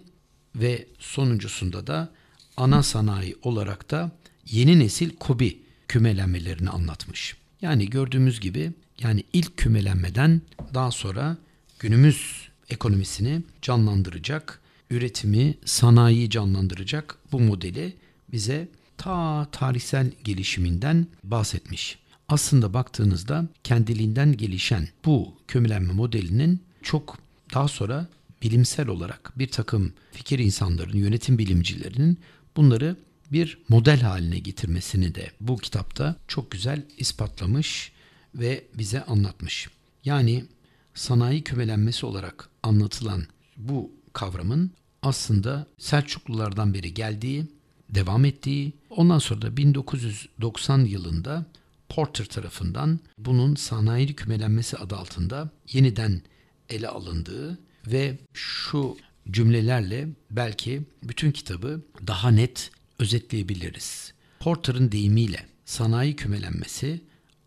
ve 0.56 0.88
sonuncusunda 1.00 1.88
da 1.88 2.14
ana 2.58 2.84
sanayi 2.84 3.36
olarak 3.42 3.92
da 3.92 4.12
yeni 4.52 4.80
nesil 4.80 5.10
KOBİ 5.16 5.60
kümelenmelerini 5.88 6.70
anlatmış. 6.70 7.36
Yani 7.62 7.90
gördüğümüz 7.90 8.40
gibi 8.40 8.72
yani 9.00 9.24
ilk 9.34 9.58
kümelenmeden 9.58 10.42
daha 10.74 10.92
sonra 10.92 11.38
günümüz 11.80 12.48
ekonomisini 12.70 13.42
canlandıracak, 13.62 14.60
üretimi, 14.90 15.58
sanayiyi 15.66 16.30
canlandıracak 16.30 17.18
bu 17.32 17.40
modeli 17.40 17.94
bize 18.32 18.68
ta 18.98 19.48
tarihsel 19.52 20.12
gelişiminden 20.24 21.08
bahsetmiş. 21.24 22.00
Aslında 22.28 22.74
baktığınızda 22.74 23.48
kendiliğinden 23.64 24.38
gelişen 24.38 24.88
bu 25.06 25.34
kömürlenme 25.48 25.94
modelinin 25.94 26.64
çok 26.82 27.18
daha 27.54 27.68
sonra 27.68 28.08
bilimsel 28.42 28.88
olarak 28.88 29.34
bir 29.36 29.48
takım 29.48 29.94
fikir 30.12 30.40
insanların, 30.40 30.98
yönetim 30.98 31.38
bilimcilerinin 31.38 32.18
bunları 32.56 32.96
bir 33.32 33.58
model 33.70 34.02
haline 34.02 34.40
getirmesini 34.40 35.16
de 35.16 35.32
bu 35.42 35.58
kitapta 35.58 36.16
çok 36.28 36.52
güzel 36.52 36.86
ispatlamış 36.98 37.92
ve 38.36 38.64
bize 38.78 39.04
anlatmış. 39.04 39.70
Yani 40.04 40.46
sanayi 40.94 41.44
kümelenmesi 41.44 42.06
olarak 42.06 42.50
anlatılan 42.64 43.24
bu 43.58 43.92
kavramın 44.14 44.72
aslında 45.02 45.68
Selçuklulardan 45.78 46.74
beri 46.74 46.94
geldiği, 46.94 47.46
devam 47.90 48.26
ettiği, 48.26 48.74
ondan 48.90 49.20
sonra 49.20 49.42
da 49.42 49.58
1990 49.58 50.80
yılında 50.80 51.46
Porter 51.90 52.26
tarafından 52.26 53.00
bunun 53.18 53.56
sanayi 53.56 54.16
kümelenmesi 54.16 54.78
adı 54.78 54.96
altında 54.96 55.50
yeniden 55.72 56.22
ele 56.70 56.88
alındığı 56.88 57.60
ve 57.88 58.18
şu 58.34 58.98
cümlelerle 59.32 60.08
belki 60.32 60.82
bütün 61.04 61.32
kitabı 61.32 61.82
daha 62.08 62.32
net 62.32 62.72
özetleyebiliriz. 63.00 64.14
Porter'ın 64.40 64.92
deyimiyle 64.92 65.46
sanayi 65.66 66.16
kümelenmesi 66.16 67.02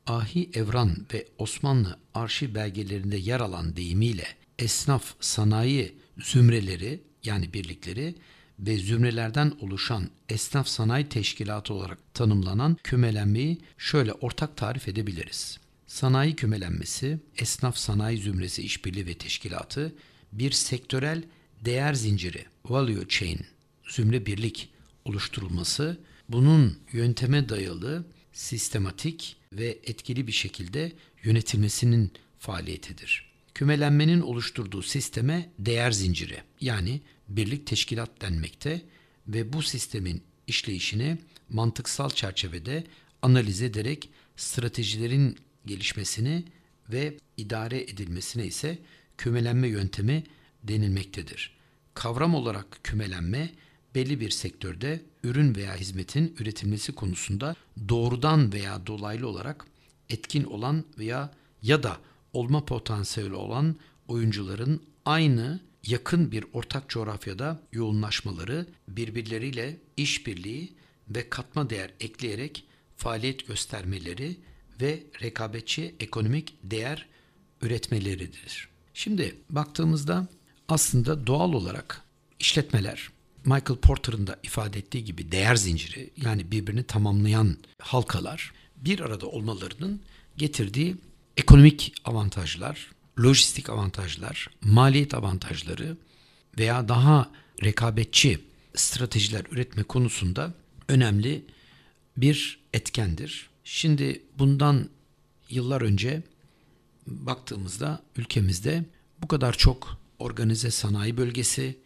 Ahi 0.07 0.51
Evran 0.55 1.07
ve 1.15 1.27
Osmanlı 1.39 1.99
arşiv 2.15 2.55
belgelerinde 2.55 3.17
yer 3.17 3.41
alan 3.41 3.77
deyimiyle 3.77 4.27
esnaf 4.59 5.15
sanayi 5.21 5.95
zümreleri 6.19 7.01
yani 7.25 7.53
birlikleri 7.53 8.15
ve 8.59 8.79
zümrelerden 8.79 9.53
oluşan 9.61 10.11
esnaf 10.29 10.69
sanayi 10.69 11.09
teşkilatı 11.09 11.75
olarak 11.75 12.15
tanımlanan 12.15 12.77
kümelenmeyi 12.85 13.59
şöyle 13.79 14.13
ortak 14.13 14.57
tarif 14.57 14.89
edebiliriz. 14.89 15.59
Sanayi 15.87 16.37
kümelenmesi, 16.37 17.19
esnaf 17.37 17.77
sanayi 17.77 18.19
zümresi 18.19 18.63
işbirliği 18.63 19.07
ve 19.07 19.15
teşkilatı 19.15 19.95
bir 20.33 20.51
sektörel 20.51 21.23
değer 21.65 21.95
zinciri, 21.95 22.45
value 22.65 23.09
chain, 23.09 23.41
zümre 23.89 24.27
birlik 24.27 24.69
oluşturulması, 25.09 26.01
bunun 26.29 26.79
yönteme 26.93 27.49
dayalı, 27.49 28.05
sistematik 28.33 29.37
ve 29.53 29.79
etkili 29.85 30.27
bir 30.27 30.33
şekilde 30.33 30.93
yönetilmesinin 31.25 32.13
faaliyetidir. 32.39 33.33
Kümelenmenin 33.55 34.21
oluşturduğu 34.21 34.83
sisteme 34.83 35.51
değer 35.59 35.91
zinciri 35.91 36.43
yani 36.61 37.01
birlik 37.29 37.67
teşkilat 37.67 38.21
denmekte 38.21 38.83
ve 39.29 39.53
bu 39.53 39.63
sistemin 39.63 40.23
işleyişini 40.47 41.19
mantıksal 41.49 42.11
çerçevede 42.11 42.85
analiz 43.23 43.63
ederek 43.63 44.11
stratejilerin 44.37 45.37
gelişmesini 45.67 46.45
ve 46.91 47.19
idare 47.37 47.83
edilmesine 47.83 48.47
ise 48.47 48.79
kümelenme 49.19 49.69
yöntemi 49.69 50.25
denilmektedir. 50.63 51.59
Kavram 51.95 52.35
olarak 52.35 52.81
kümelenme 52.85 53.51
belli 53.99 54.21
bir 54.21 54.31
sektörde 54.31 55.03
ürün 55.25 55.55
veya 55.55 55.77
hizmetin 55.77 56.37
üretilmesi 56.39 56.93
konusunda 56.93 57.57
doğrudan 57.89 58.53
veya 58.53 58.87
dolaylı 58.87 59.29
olarak 59.29 59.67
etkin 60.09 60.45
olan 60.45 60.85
veya 60.99 61.33
ya 61.63 61.83
da 61.83 61.99
olma 62.33 62.65
potansiyeli 62.65 63.35
olan 63.35 63.77
oyuncuların 64.09 64.83
aynı 65.05 65.61
yakın 65.87 66.33
bir 66.33 66.45
ortak 66.53 66.89
coğrafyada 66.89 67.61
yoğunlaşmaları, 67.73 68.67
birbirleriyle 68.89 69.77
işbirliği 69.97 70.73
ve 71.09 71.29
katma 71.29 71.71
değer 71.71 71.91
ekleyerek 72.01 72.65
faaliyet 72.97 73.47
göstermeleri 73.47 74.37
ve 74.81 75.03
rekabetçi 75.23 75.95
ekonomik 76.01 76.55
değer 76.63 77.09
üretmeleridir. 77.63 78.69
Şimdi 78.95 79.35
baktığımızda 79.51 80.29
aslında 80.69 81.27
doğal 81.27 81.53
olarak 81.53 82.03
işletmeler 82.41 83.18
Michael 83.49 83.79
Porter'ın 83.79 84.27
da 84.27 84.37
ifade 84.43 84.79
ettiği 84.79 85.05
gibi 85.05 85.33
değer 85.33 85.57
zinciri 85.57 86.11
yani 86.17 86.51
birbirini 86.51 86.83
tamamlayan 86.83 87.57
halkalar 87.79 88.53
bir 88.77 89.01
arada 89.01 89.27
olmalarının 89.27 90.01
getirdiği 90.37 90.97
ekonomik 91.37 91.95
avantajlar, 92.05 92.91
lojistik 93.21 93.71
avantajlar, 93.71 94.51
maliyet 94.63 95.15
avantajları 95.15 95.97
veya 96.59 96.89
daha 96.89 97.31
rekabetçi 97.65 98.41
stratejiler 98.75 99.45
üretme 99.51 99.83
konusunda 99.83 100.55
önemli 100.89 101.45
bir 102.17 102.61
etkendir. 102.73 103.51
Şimdi 103.65 104.23
bundan 104.39 104.89
yıllar 105.51 105.81
önce 105.81 106.23
baktığımızda 107.07 108.03
ülkemizde 108.17 108.85
bu 109.23 109.29
kadar 109.29 109.53
çok 109.53 109.99
organize 110.19 110.71
sanayi 110.71 111.17
bölgesi, 111.17 111.77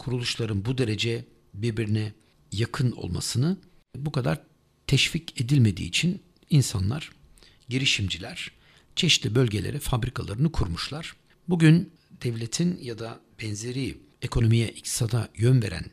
kuruluşların 0.00 0.64
bu 0.64 0.78
derece 0.78 1.24
birbirine 1.54 2.12
yakın 2.52 2.92
olmasını 2.92 3.56
bu 3.96 4.12
kadar 4.12 4.40
teşvik 4.86 5.40
edilmediği 5.40 5.88
için 5.88 6.22
insanlar, 6.50 7.10
girişimciler 7.68 8.50
çeşitli 8.96 9.34
bölgelere 9.34 9.78
fabrikalarını 9.78 10.52
kurmuşlar. 10.52 11.16
Bugün 11.48 11.92
devletin 12.22 12.78
ya 12.82 12.98
da 12.98 13.20
benzeri 13.42 13.98
ekonomiye, 14.22 14.68
iktisada 14.68 15.28
yön 15.36 15.62
veren 15.62 15.84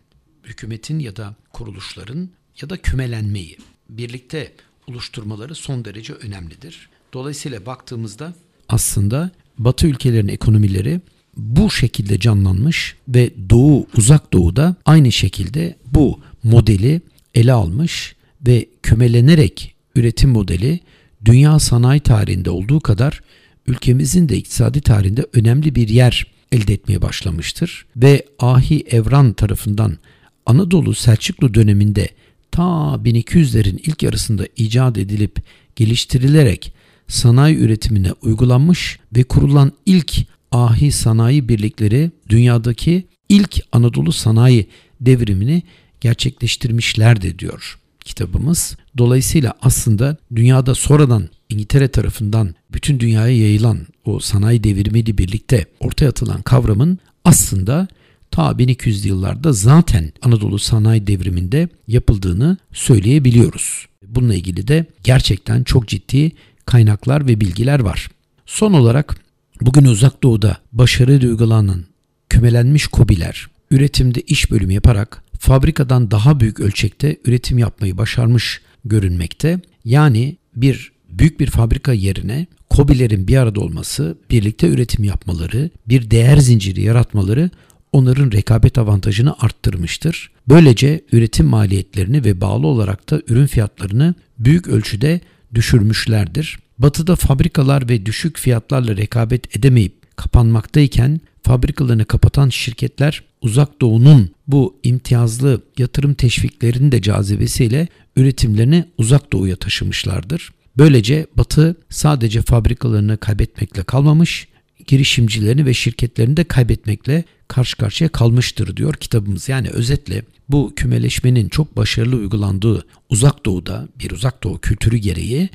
hükümetin 0.43 0.99
ya 0.99 1.15
da 1.15 1.35
kuruluşların 1.53 2.29
ya 2.61 2.69
da 2.69 2.81
kümelenmeyi 2.81 3.57
birlikte 3.89 4.53
oluşturmaları 4.87 5.55
son 5.55 5.85
derece 5.85 6.13
önemlidir. 6.13 6.89
Dolayısıyla 7.13 7.65
baktığımızda 7.65 8.33
aslında 8.69 9.31
Batı 9.57 9.87
ülkelerinin 9.87 10.33
ekonomileri 10.33 11.01
bu 11.37 11.71
şekilde 11.71 12.19
canlanmış 12.19 12.95
ve 13.07 13.31
Doğu, 13.49 13.87
Uzak 13.97 14.33
Doğu'da 14.33 14.75
aynı 14.85 15.11
şekilde 15.11 15.75
bu 15.93 16.19
modeli 16.43 17.01
ele 17.35 17.53
almış 17.53 18.15
ve 18.47 18.65
kümelenerek 18.83 19.75
üretim 19.95 20.29
modeli 20.29 20.79
dünya 21.25 21.59
sanayi 21.59 21.99
tarihinde 21.99 22.49
olduğu 22.49 22.79
kadar 22.79 23.21
ülkemizin 23.67 24.29
de 24.29 24.37
iktisadi 24.37 24.81
tarihinde 24.81 25.25
önemli 25.33 25.75
bir 25.75 25.87
yer 25.87 26.27
elde 26.51 26.73
etmeye 26.73 27.01
başlamıştır 27.01 27.85
ve 27.95 28.25
Ahi 28.39 28.83
Evran 28.89 29.33
tarafından 29.33 29.97
Anadolu 30.45 30.93
Selçuklu 30.93 31.53
döneminde 31.53 32.09
ta 32.51 32.63
1200'lerin 33.03 33.77
ilk 33.77 34.03
yarısında 34.03 34.47
icat 34.55 34.97
edilip 34.97 35.43
geliştirilerek 35.75 36.73
sanayi 37.07 37.57
üretimine 37.57 38.11
uygulanmış 38.21 38.99
ve 39.15 39.23
kurulan 39.23 39.71
ilk 39.85 40.13
ahi 40.51 40.91
sanayi 40.91 41.49
birlikleri 41.49 42.11
dünyadaki 42.29 43.07
ilk 43.29 43.61
Anadolu 43.71 44.11
sanayi 44.11 44.67
devrimini 45.01 45.63
gerçekleştirmişlerdi 46.01 47.39
diyor 47.39 47.79
kitabımız. 48.05 48.77
Dolayısıyla 48.97 49.53
aslında 49.61 50.17
dünyada 50.35 50.75
sonradan 50.75 51.29
İngiltere 51.49 51.87
tarafından 51.87 52.55
bütün 52.71 52.99
dünyaya 52.99 53.37
yayılan 53.37 53.87
o 54.05 54.19
sanayi 54.19 54.63
devrimiyle 54.63 55.17
birlikte 55.17 55.65
ortaya 55.79 56.09
atılan 56.09 56.41
kavramın 56.41 56.99
aslında 57.25 57.87
ta 58.31 58.51
1200'lü 58.51 59.07
yıllarda 59.07 59.53
zaten 59.53 60.11
Anadolu 60.21 60.59
sanayi 60.59 61.07
devriminde 61.07 61.69
yapıldığını 61.87 62.57
söyleyebiliyoruz. 62.73 63.87
Bununla 64.07 64.35
ilgili 64.35 64.67
de 64.67 64.85
gerçekten 65.03 65.63
çok 65.63 65.87
ciddi 65.87 66.31
kaynaklar 66.65 67.27
ve 67.27 67.41
bilgiler 67.41 67.79
var. 67.79 68.09
Son 68.45 68.73
olarak 68.73 69.26
bugün 69.61 69.85
uzak 69.85 70.23
doğuda 70.23 70.57
başarıyla 70.71 71.29
uygulanan 71.29 71.85
kümelenmiş 72.29 72.87
kobiler 72.87 73.47
üretimde 73.71 74.21
iş 74.21 74.51
bölümü 74.51 74.73
yaparak 74.73 75.23
fabrikadan 75.39 76.11
daha 76.11 76.39
büyük 76.39 76.59
ölçekte 76.59 77.17
üretim 77.25 77.57
yapmayı 77.57 77.97
başarmış 77.97 78.61
görünmekte. 78.85 79.59
Yani 79.85 80.37
bir 80.55 80.91
büyük 81.09 81.39
bir 81.39 81.47
fabrika 81.47 81.93
yerine 81.93 82.47
kobilerin 82.69 83.27
bir 83.27 83.37
arada 83.37 83.59
olması, 83.59 84.17
birlikte 84.29 84.67
üretim 84.67 85.03
yapmaları, 85.03 85.69
bir 85.87 86.11
değer 86.11 86.37
zinciri 86.37 86.81
yaratmaları 86.81 87.49
onların 87.91 88.31
rekabet 88.31 88.77
avantajını 88.77 89.35
arttırmıştır. 89.39 90.31
Böylece 90.47 91.01
üretim 91.11 91.45
maliyetlerini 91.45 92.25
ve 92.25 92.41
bağlı 92.41 92.67
olarak 92.67 93.09
da 93.09 93.21
ürün 93.27 93.45
fiyatlarını 93.45 94.15
büyük 94.39 94.67
ölçüde 94.67 95.21
düşürmüşlerdir. 95.55 96.59
Batıda 96.79 97.15
fabrikalar 97.15 97.89
ve 97.89 98.05
düşük 98.05 98.37
fiyatlarla 98.37 98.97
rekabet 98.97 99.57
edemeyip 99.57 100.15
kapanmaktayken 100.15 101.19
fabrikalarını 101.43 102.05
kapatan 102.05 102.49
şirketler 102.49 103.23
uzak 103.41 103.81
doğunun 103.81 104.31
bu 104.47 104.79
imtiyazlı 104.83 105.61
yatırım 105.77 106.13
teşviklerinin 106.13 106.91
de 106.91 107.01
cazibesiyle 107.01 107.87
üretimlerini 108.15 108.85
uzak 108.97 109.33
doğuya 109.33 109.55
taşımışlardır. 109.55 110.51
Böylece 110.77 111.27
Batı 111.37 111.75
sadece 111.89 112.41
fabrikalarını 112.41 113.17
kaybetmekle 113.17 113.83
kalmamış, 113.83 114.47
girişimcilerini 114.87 115.65
ve 115.65 115.73
şirketlerini 115.73 116.37
de 116.37 116.43
kaybetmekle 116.43 117.23
karşı 117.47 117.77
karşıya 117.77 118.09
kalmıştır 118.09 118.77
diyor 118.77 118.93
kitabımız. 118.93 119.49
Yani 119.49 119.69
özetle 119.69 120.21
bu 120.49 120.73
kümeleşmenin 120.75 121.49
çok 121.49 121.77
başarılı 121.77 122.15
uygulandığı 122.15 122.85
uzak 123.09 123.45
doğuda 123.45 123.87
bir 123.99 124.11
uzak 124.11 124.43
doğu 124.43 124.59
kültürü 124.59 124.97
gereği 124.97 125.49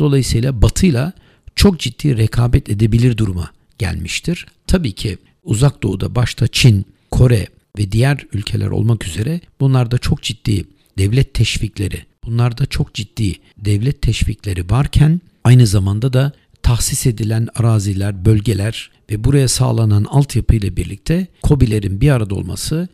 dolayısıyla 0.00 0.62
batıyla 0.62 1.12
çok 1.56 1.80
ciddi 1.80 2.16
rekabet 2.16 2.70
edebilir 2.70 3.16
duruma 3.16 3.50
gelmiştir. 3.78 4.46
Tabii 4.66 4.92
ki 4.92 5.18
uzak 5.44 5.82
doğuda 5.82 6.14
başta 6.14 6.48
Çin, 6.48 6.84
Kore 7.10 7.46
ve 7.78 7.92
diğer 7.92 8.26
ülkeler 8.32 8.66
olmak 8.66 9.06
üzere 9.06 9.40
bunlarda 9.60 9.98
çok 9.98 10.22
ciddi 10.22 10.64
devlet 10.98 11.34
teşvikleri, 11.34 12.04
bunlarda 12.24 12.66
çok 12.66 12.94
ciddi 12.94 13.32
devlet 13.58 14.02
teşvikleri 14.02 14.70
varken 14.70 15.20
aynı 15.44 15.66
zamanda 15.66 16.12
da 16.12 16.32
tahsis 16.62 17.06
edilen 17.06 17.48
araziler, 17.54 18.24
bölgeler 18.24 18.90
ve 19.10 19.24
buraya 19.24 19.48
sağlanan 19.48 20.04
altyapı 20.04 20.56
ile 20.56 20.76
birlikte 20.76 21.26
COBİ'lerin 21.42 22.00
bir 22.00 22.10
arada 22.10 22.34
olması 22.34 22.88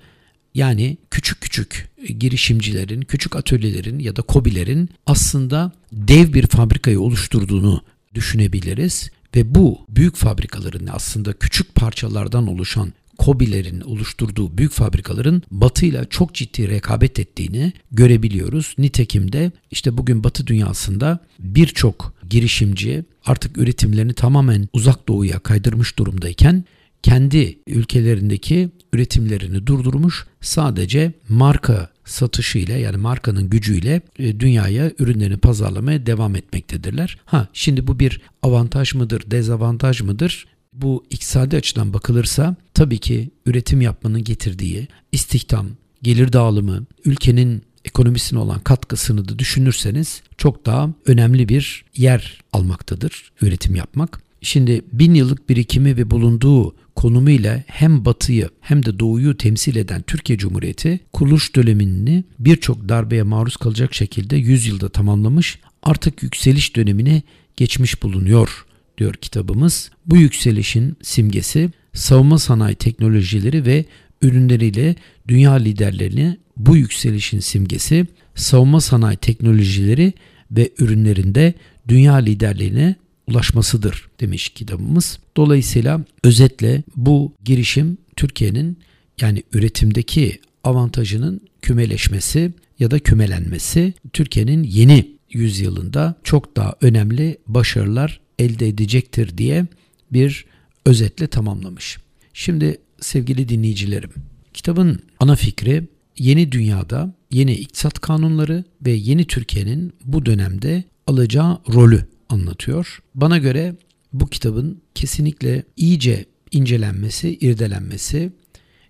yani 0.55 0.97
küçük 1.11 1.41
küçük 1.41 1.89
girişimcilerin, 2.19 3.01
küçük 3.01 3.37
atölyelerin 3.37 3.99
ya 3.99 4.17
da 4.17 4.23
COBİ'lerin 4.29 4.89
aslında 5.07 5.73
dev 5.93 6.33
bir 6.33 6.47
fabrikayı 6.47 7.01
oluşturduğunu 7.01 7.83
düşünebiliriz 8.15 9.11
ve 9.37 9.55
bu 9.55 9.79
büyük 9.89 10.17
fabrikaların 10.17 10.89
aslında 10.93 11.33
küçük 11.33 11.75
parçalardan 11.75 12.47
oluşan 12.47 12.93
kobilerin 13.19 13.81
oluşturduğu 13.81 14.59
büyük 14.59 14.73
fabrikaların 14.73 15.43
batıyla 15.51 16.05
çok 16.05 16.35
ciddi 16.35 16.69
rekabet 16.69 17.19
ettiğini 17.19 17.73
görebiliyoruz. 17.93 18.75
Nitekim 18.79 19.33
de 19.33 19.53
işte 19.71 19.99
bugün 19.99 20.25
batı 20.25 20.47
dünyasında 20.47 21.19
birçok 21.39 22.15
girişimci 22.31 23.05
artık 23.27 23.59
üretimlerini 23.59 24.13
tamamen 24.15 24.69
uzak 24.73 25.09
doğuya 25.09 25.39
kaydırmış 25.39 25.99
durumdayken 25.99 26.65
kendi 27.03 27.59
ülkelerindeki 27.67 28.71
üretimlerini 28.93 29.67
durdurmuş 29.67 30.27
sadece 30.41 31.13
marka 31.29 31.93
satışıyla 32.05 32.77
yani 32.77 32.97
markanın 32.97 33.51
gücüyle 33.51 34.03
e, 34.19 34.41
dünyaya 34.41 34.93
ürünlerini 34.99 35.37
pazarlamaya 35.37 36.07
devam 36.07 36.37
etmektedirler. 36.37 37.19
Ha 37.25 37.49
şimdi 37.53 37.87
bu 37.87 37.99
bir 37.99 38.21
avantaj 38.43 38.95
mıdır, 38.95 39.31
dezavantaj 39.31 40.01
mıdır? 40.01 40.47
Bu 40.73 41.05
iktisadi 41.11 41.57
açıdan 41.57 41.93
bakılırsa 41.93 42.57
tabii 42.75 42.99
ki 42.99 43.31
üretim 43.47 43.81
yapmanın 43.81 44.25
getirdiği 44.25 44.89
istihdam, 45.13 45.67
gelir 46.03 46.33
dağılımı, 46.33 46.87
ülkenin 47.05 47.63
ekonomisine 47.85 48.39
olan 48.39 48.61
katkısını 48.61 49.29
da 49.29 49.39
düşünürseniz 49.39 50.23
çok 50.37 50.67
daha 50.67 50.91
önemli 51.07 51.49
bir 51.49 51.85
yer 51.97 52.41
almaktadır 52.53 53.33
üretim 53.41 53.75
yapmak. 53.75 54.23
Şimdi 54.43 54.83
bin 54.93 55.15
yıllık 55.15 55.49
birikimi 55.49 55.97
ve 55.97 56.11
bulunduğu 56.11 56.75
konumuyla 56.97 57.63
hem 57.67 58.05
batıyı 58.05 58.49
hem 58.61 58.85
de 58.85 58.99
doğuyu 58.99 59.37
temsil 59.37 59.77
eden 59.77 60.03
Türkiye 60.03 60.39
Cumhuriyeti 60.39 61.01
kuruluş 61.13 61.57
dönemini 61.57 62.25
birçok 62.39 62.89
darbeye 62.89 63.23
maruz 63.23 63.57
kalacak 63.57 63.95
şekilde 63.95 64.37
100 64.37 64.67
yılda 64.67 64.89
tamamlamış 64.89 65.59
artık 65.83 66.23
yükseliş 66.23 66.77
dönemine 66.77 67.23
geçmiş 67.57 68.03
bulunuyor 68.03 68.67
diyor 68.99 69.15
kitabımız. 69.15 69.91
Bu 70.07 70.17
yükselişin 70.17 70.97
simgesi 71.03 71.71
savunma 71.95 72.39
sanayi 72.39 72.75
teknolojileri 72.75 73.67
ve 73.67 73.85
ürünleriyle 74.23 74.97
dünya 75.29 75.53
liderlerini 75.53 76.37
bu 76.57 76.77
yükselişin 76.77 77.41
simgesi 77.41 78.07
savunma 78.35 78.81
sanayi 78.81 79.17
teknolojileri 79.17 80.13
ve 80.51 80.71
ürünlerinde 80.79 81.55
dünya 81.89 82.15
liderliğine 82.15 82.97
ulaşmasıdır 83.33 84.09
demiş 84.21 84.49
kitabımız. 84.49 85.19
Dolayısıyla 85.37 86.05
özetle 86.25 86.83
bu 86.97 87.33
girişim 87.45 87.99
Türkiye'nin 88.17 88.79
yani 89.21 89.43
üretimdeki 89.53 90.41
avantajının 90.65 91.41
kümeleşmesi 91.63 92.53
ya 92.79 92.91
da 92.91 92.99
kümelenmesi 92.99 93.95
Türkiye'nin 94.13 94.63
yeni 94.63 95.13
yüzyılında 95.31 96.15
çok 96.25 96.57
daha 96.57 96.75
önemli 96.81 97.39
başarılar 97.47 98.21
elde 98.39 98.69
edecektir 98.69 99.39
diye 99.39 99.67
bir 100.13 100.45
özetle 100.87 101.27
tamamlamış. 101.27 101.99
Şimdi 102.35 102.79
sevgili 103.01 103.49
dinleyicilerim, 103.49 104.11
kitabın 104.55 105.01
ana 105.21 105.37
fikri 105.37 105.89
yeni 106.19 106.53
dünyada 106.53 107.15
yeni 107.31 107.55
iktisat 107.55 108.01
kanunları 108.01 108.65
ve 108.87 108.91
yeni 108.91 109.25
Türkiye'nin 109.25 109.93
bu 110.05 110.27
dönemde 110.27 110.85
alacağı 111.07 111.59
rolü 111.75 112.12
anlatıyor. 112.33 113.03
Bana 113.15 113.39
göre 113.39 113.75
bu 114.13 114.27
kitabın 114.27 114.83
kesinlikle 114.95 115.65
iyice 115.77 116.25
incelenmesi, 116.51 117.39
irdelenmesi, 117.41 118.33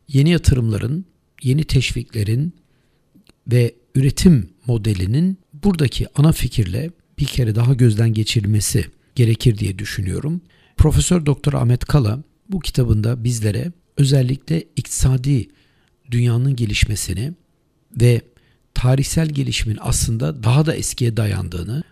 yeni 0.08 0.30
yatırımların, 0.30 1.04
yeni 1.42 1.64
teşviklerin 1.64 2.52
ve 3.52 3.74
üretim 3.94 4.50
modelinin 4.66 5.38
buradaki 5.52 6.06
ana 6.14 6.32
fikirle 6.32 6.90
bir 7.18 7.24
kere 7.24 7.54
daha 7.54 7.74
gözden 7.74 8.12
geçirilmesi 8.12 8.86
gerekir 9.14 9.58
diye 9.58 9.78
düşünüyorum. 9.78 10.40
Profesör 10.76 11.26
Doktor 11.26 11.52
Ahmet 11.52 11.84
Kala 11.84 12.22
bu 12.48 12.60
kitabında 12.60 13.24
bizlere 13.24 13.72
özellikle 13.96 14.64
iktisadi 14.76 15.48
dünyanın 16.10 16.56
gelişmesini 16.56 17.32
ve 18.00 18.20
tarihsel 18.74 19.28
gelişimin 19.28 19.78
aslında 19.80 20.42
daha 20.42 20.66
da 20.66 20.74
eskiye 20.74 21.16
dayandığını, 21.16 21.82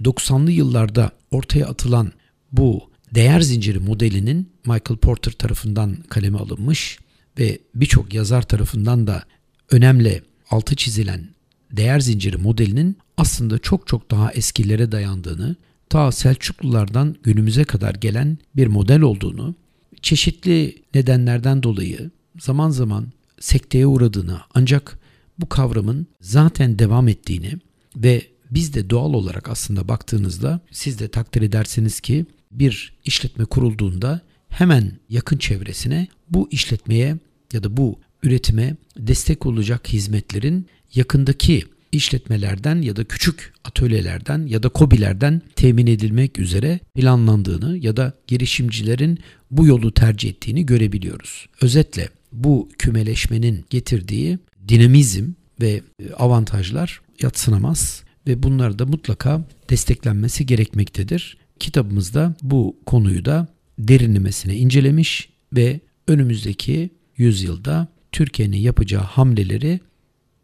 90'lı 0.00 0.50
yıllarda 0.50 1.10
ortaya 1.30 1.66
atılan 1.66 2.12
bu 2.52 2.90
değer 3.14 3.40
zinciri 3.40 3.78
modelinin 3.78 4.52
Michael 4.64 4.98
Porter 5.00 5.32
tarafından 5.32 5.96
kaleme 6.08 6.38
alınmış 6.38 6.98
ve 7.38 7.58
birçok 7.74 8.14
yazar 8.14 8.42
tarafından 8.42 9.06
da 9.06 9.24
önemli 9.70 10.22
altı 10.50 10.76
çizilen 10.76 11.28
değer 11.72 12.00
zinciri 12.00 12.36
modelinin 12.36 12.96
aslında 13.16 13.58
çok 13.58 13.86
çok 13.86 14.10
daha 14.10 14.32
eskilere 14.32 14.92
dayandığını, 14.92 15.56
ta 15.88 16.12
Selçuklulardan 16.12 17.16
günümüze 17.22 17.64
kadar 17.64 17.94
gelen 17.94 18.38
bir 18.56 18.66
model 18.66 19.00
olduğunu, 19.00 19.54
çeşitli 20.02 20.82
nedenlerden 20.94 21.62
dolayı 21.62 22.10
zaman 22.38 22.70
zaman 22.70 23.06
sekteye 23.40 23.86
uğradığını 23.86 24.40
ancak 24.54 24.98
bu 25.38 25.48
kavramın 25.48 26.06
zaten 26.20 26.78
devam 26.78 27.08
ettiğini 27.08 27.52
ve 27.96 28.22
biz 28.50 28.74
de 28.74 28.90
doğal 28.90 29.14
olarak 29.14 29.48
aslında 29.48 29.88
baktığınızda 29.88 30.60
siz 30.70 30.98
de 30.98 31.08
takdir 31.08 31.42
edersiniz 31.42 32.00
ki 32.00 32.26
bir 32.52 32.92
işletme 33.04 33.44
kurulduğunda 33.44 34.20
hemen 34.48 34.92
yakın 35.08 35.38
çevresine 35.38 36.08
bu 36.30 36.48
işletmeye 36.50 37.18
ya 37.52 37.64
da 37.64 37.76
bu 37.76 37.98
üretime 38.22 38.76
destek 38.96 39.46
olacak 39.46 39.88
hizmetlerin 39.88 40.66
yakındaki 40.94 41.64
işletmelerden 41.92 42.82
ya 42.82 42.96
da 42.96 43.04
küçük 43.04 43.52
atölyelerden 43.64 44.46
ya 44.46 44.62
da 44.62 44.68
kobilerden 44.68 45.42
temin 45.56 45.86
edilmek 45.86 46.38
üzere 46.38 46.80
planlandığını 46.94 47.78
ya 47.78 47.96
da 47.96 48.12
girişimcilerin 48.26 49.18
bu 49.50 49.66
yolu 49.66 49.94
tercih 49.94 50.30
ettiğini 50.30 50.66
görebiliyoruz. 50.66 51.46
Özetle 51.60 52.08
bu 52.32 52.68
kümeleşmenin 52.78 53.64
getirdiği 53.70 54.38
dinamizm 54.68 55.32
ve 55.60 55.82
e, 56.02 56.12
avantajlar 56.12 57.00
yatsınamaz 57.22 58.02
ve 58.26 58.42
bunlar 58.42 58.78
da 58.78 58.86
mutlaka 58.86 59.44
desteklenmesi 59.70 60.46
gerekmektedir. 60.46 61.36
Kitabımızda 61.58 62.34
bu 62.42 62.76
konuyu 62.86 63.24
da 63.24 63.48
derinlemesine 63.78 64.56
incelemiş 64.56 65.28
ve 65.52 65.80
önümüzdeki 66.08 66.90
yüzyılda 67.16 67.88
Türkiye'nin 68.12 68.56
yapacağı 68.56 69.02
hamleleri 69.02 69.80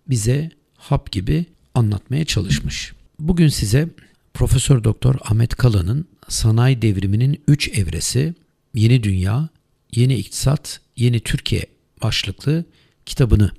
bize 0.09 0.51
hap 0.77 1.13
gibi 1.13 1.45
anlatmaya 1.75 2.25
çalışmış. 2.25 2.93
Bugün 3.21 3.49
size 3.49 3.89
Profesör 4.35 4.85
Doktor 4.85 5.15
Ahmet 5.25 5.55
Kala'nın 5.55 6.09
Sanayi 6.29 6.83
Devriminin 6.83 7.43
3 7.49 7.69
evresi, 7.69 8.35
Yeni 8.75 9.03
Dünya, 9.03 9.49
Yeni 9.95 10.15
İktisat, 10.15 10.81
Yeni 10.97 11.21
Türkiye 11.21 11.67
başlıklı 12.03 12.65
kitabını 13.07 13.51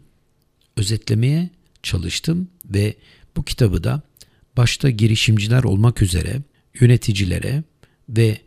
özetlemeye 0.78 1.50
çalıştım 1.84 2.48
ve 2.66 2.96
bu 3.38 3.46
kitabı 3.46 3.84
da 3.84 4.02
başta 4.58 4.90
girişimciler 4.90 5.64
olmak 5.64 6.02
üzere 6.02 6.42
yöneticilere 6.80 7.64
ve 8.10 8.38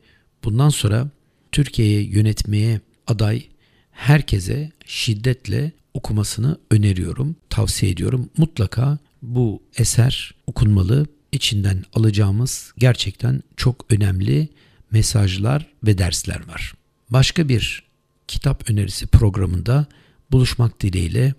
bundan 0.45 0.69
sonra 0.69 1.11
Türkiye'yi 1.53 2.15
yönetmeye 2.15 2.81
aday 3.07 3.43
herkese 3.91 4.73
şiddetle 4.87 5.73
okumasını 5.95 6.59
öneriyorum, 6.71 7.37
tavsiye 7.51 7.93
ediyorum. 7.93 8.31
Mutlaka 8.37 8.99
bu 9.23 9.63
eser 9.77 10.35
okunmalı. 10.47 11.07
İçinden 11.33 11.85
alacağımız 11.95 12.73
gerçekten 12.79 13.43
çok 13.57 13.93
önemli 13.93 14.49
mesajlar 14.91 15.67
ve 15.85 15.99
dersler 15.99 16.49
var. 16.49 16.75
Başka 17.11 17.49
bir 17.49 17.83
kitap 18.29 18.71
önerisi 18.71 19.07
programında 19.07 19.87
buluşmak 20.31 20.81
dileğiyle 20.81 21.35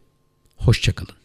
hoşçakalın. 0.56 1.21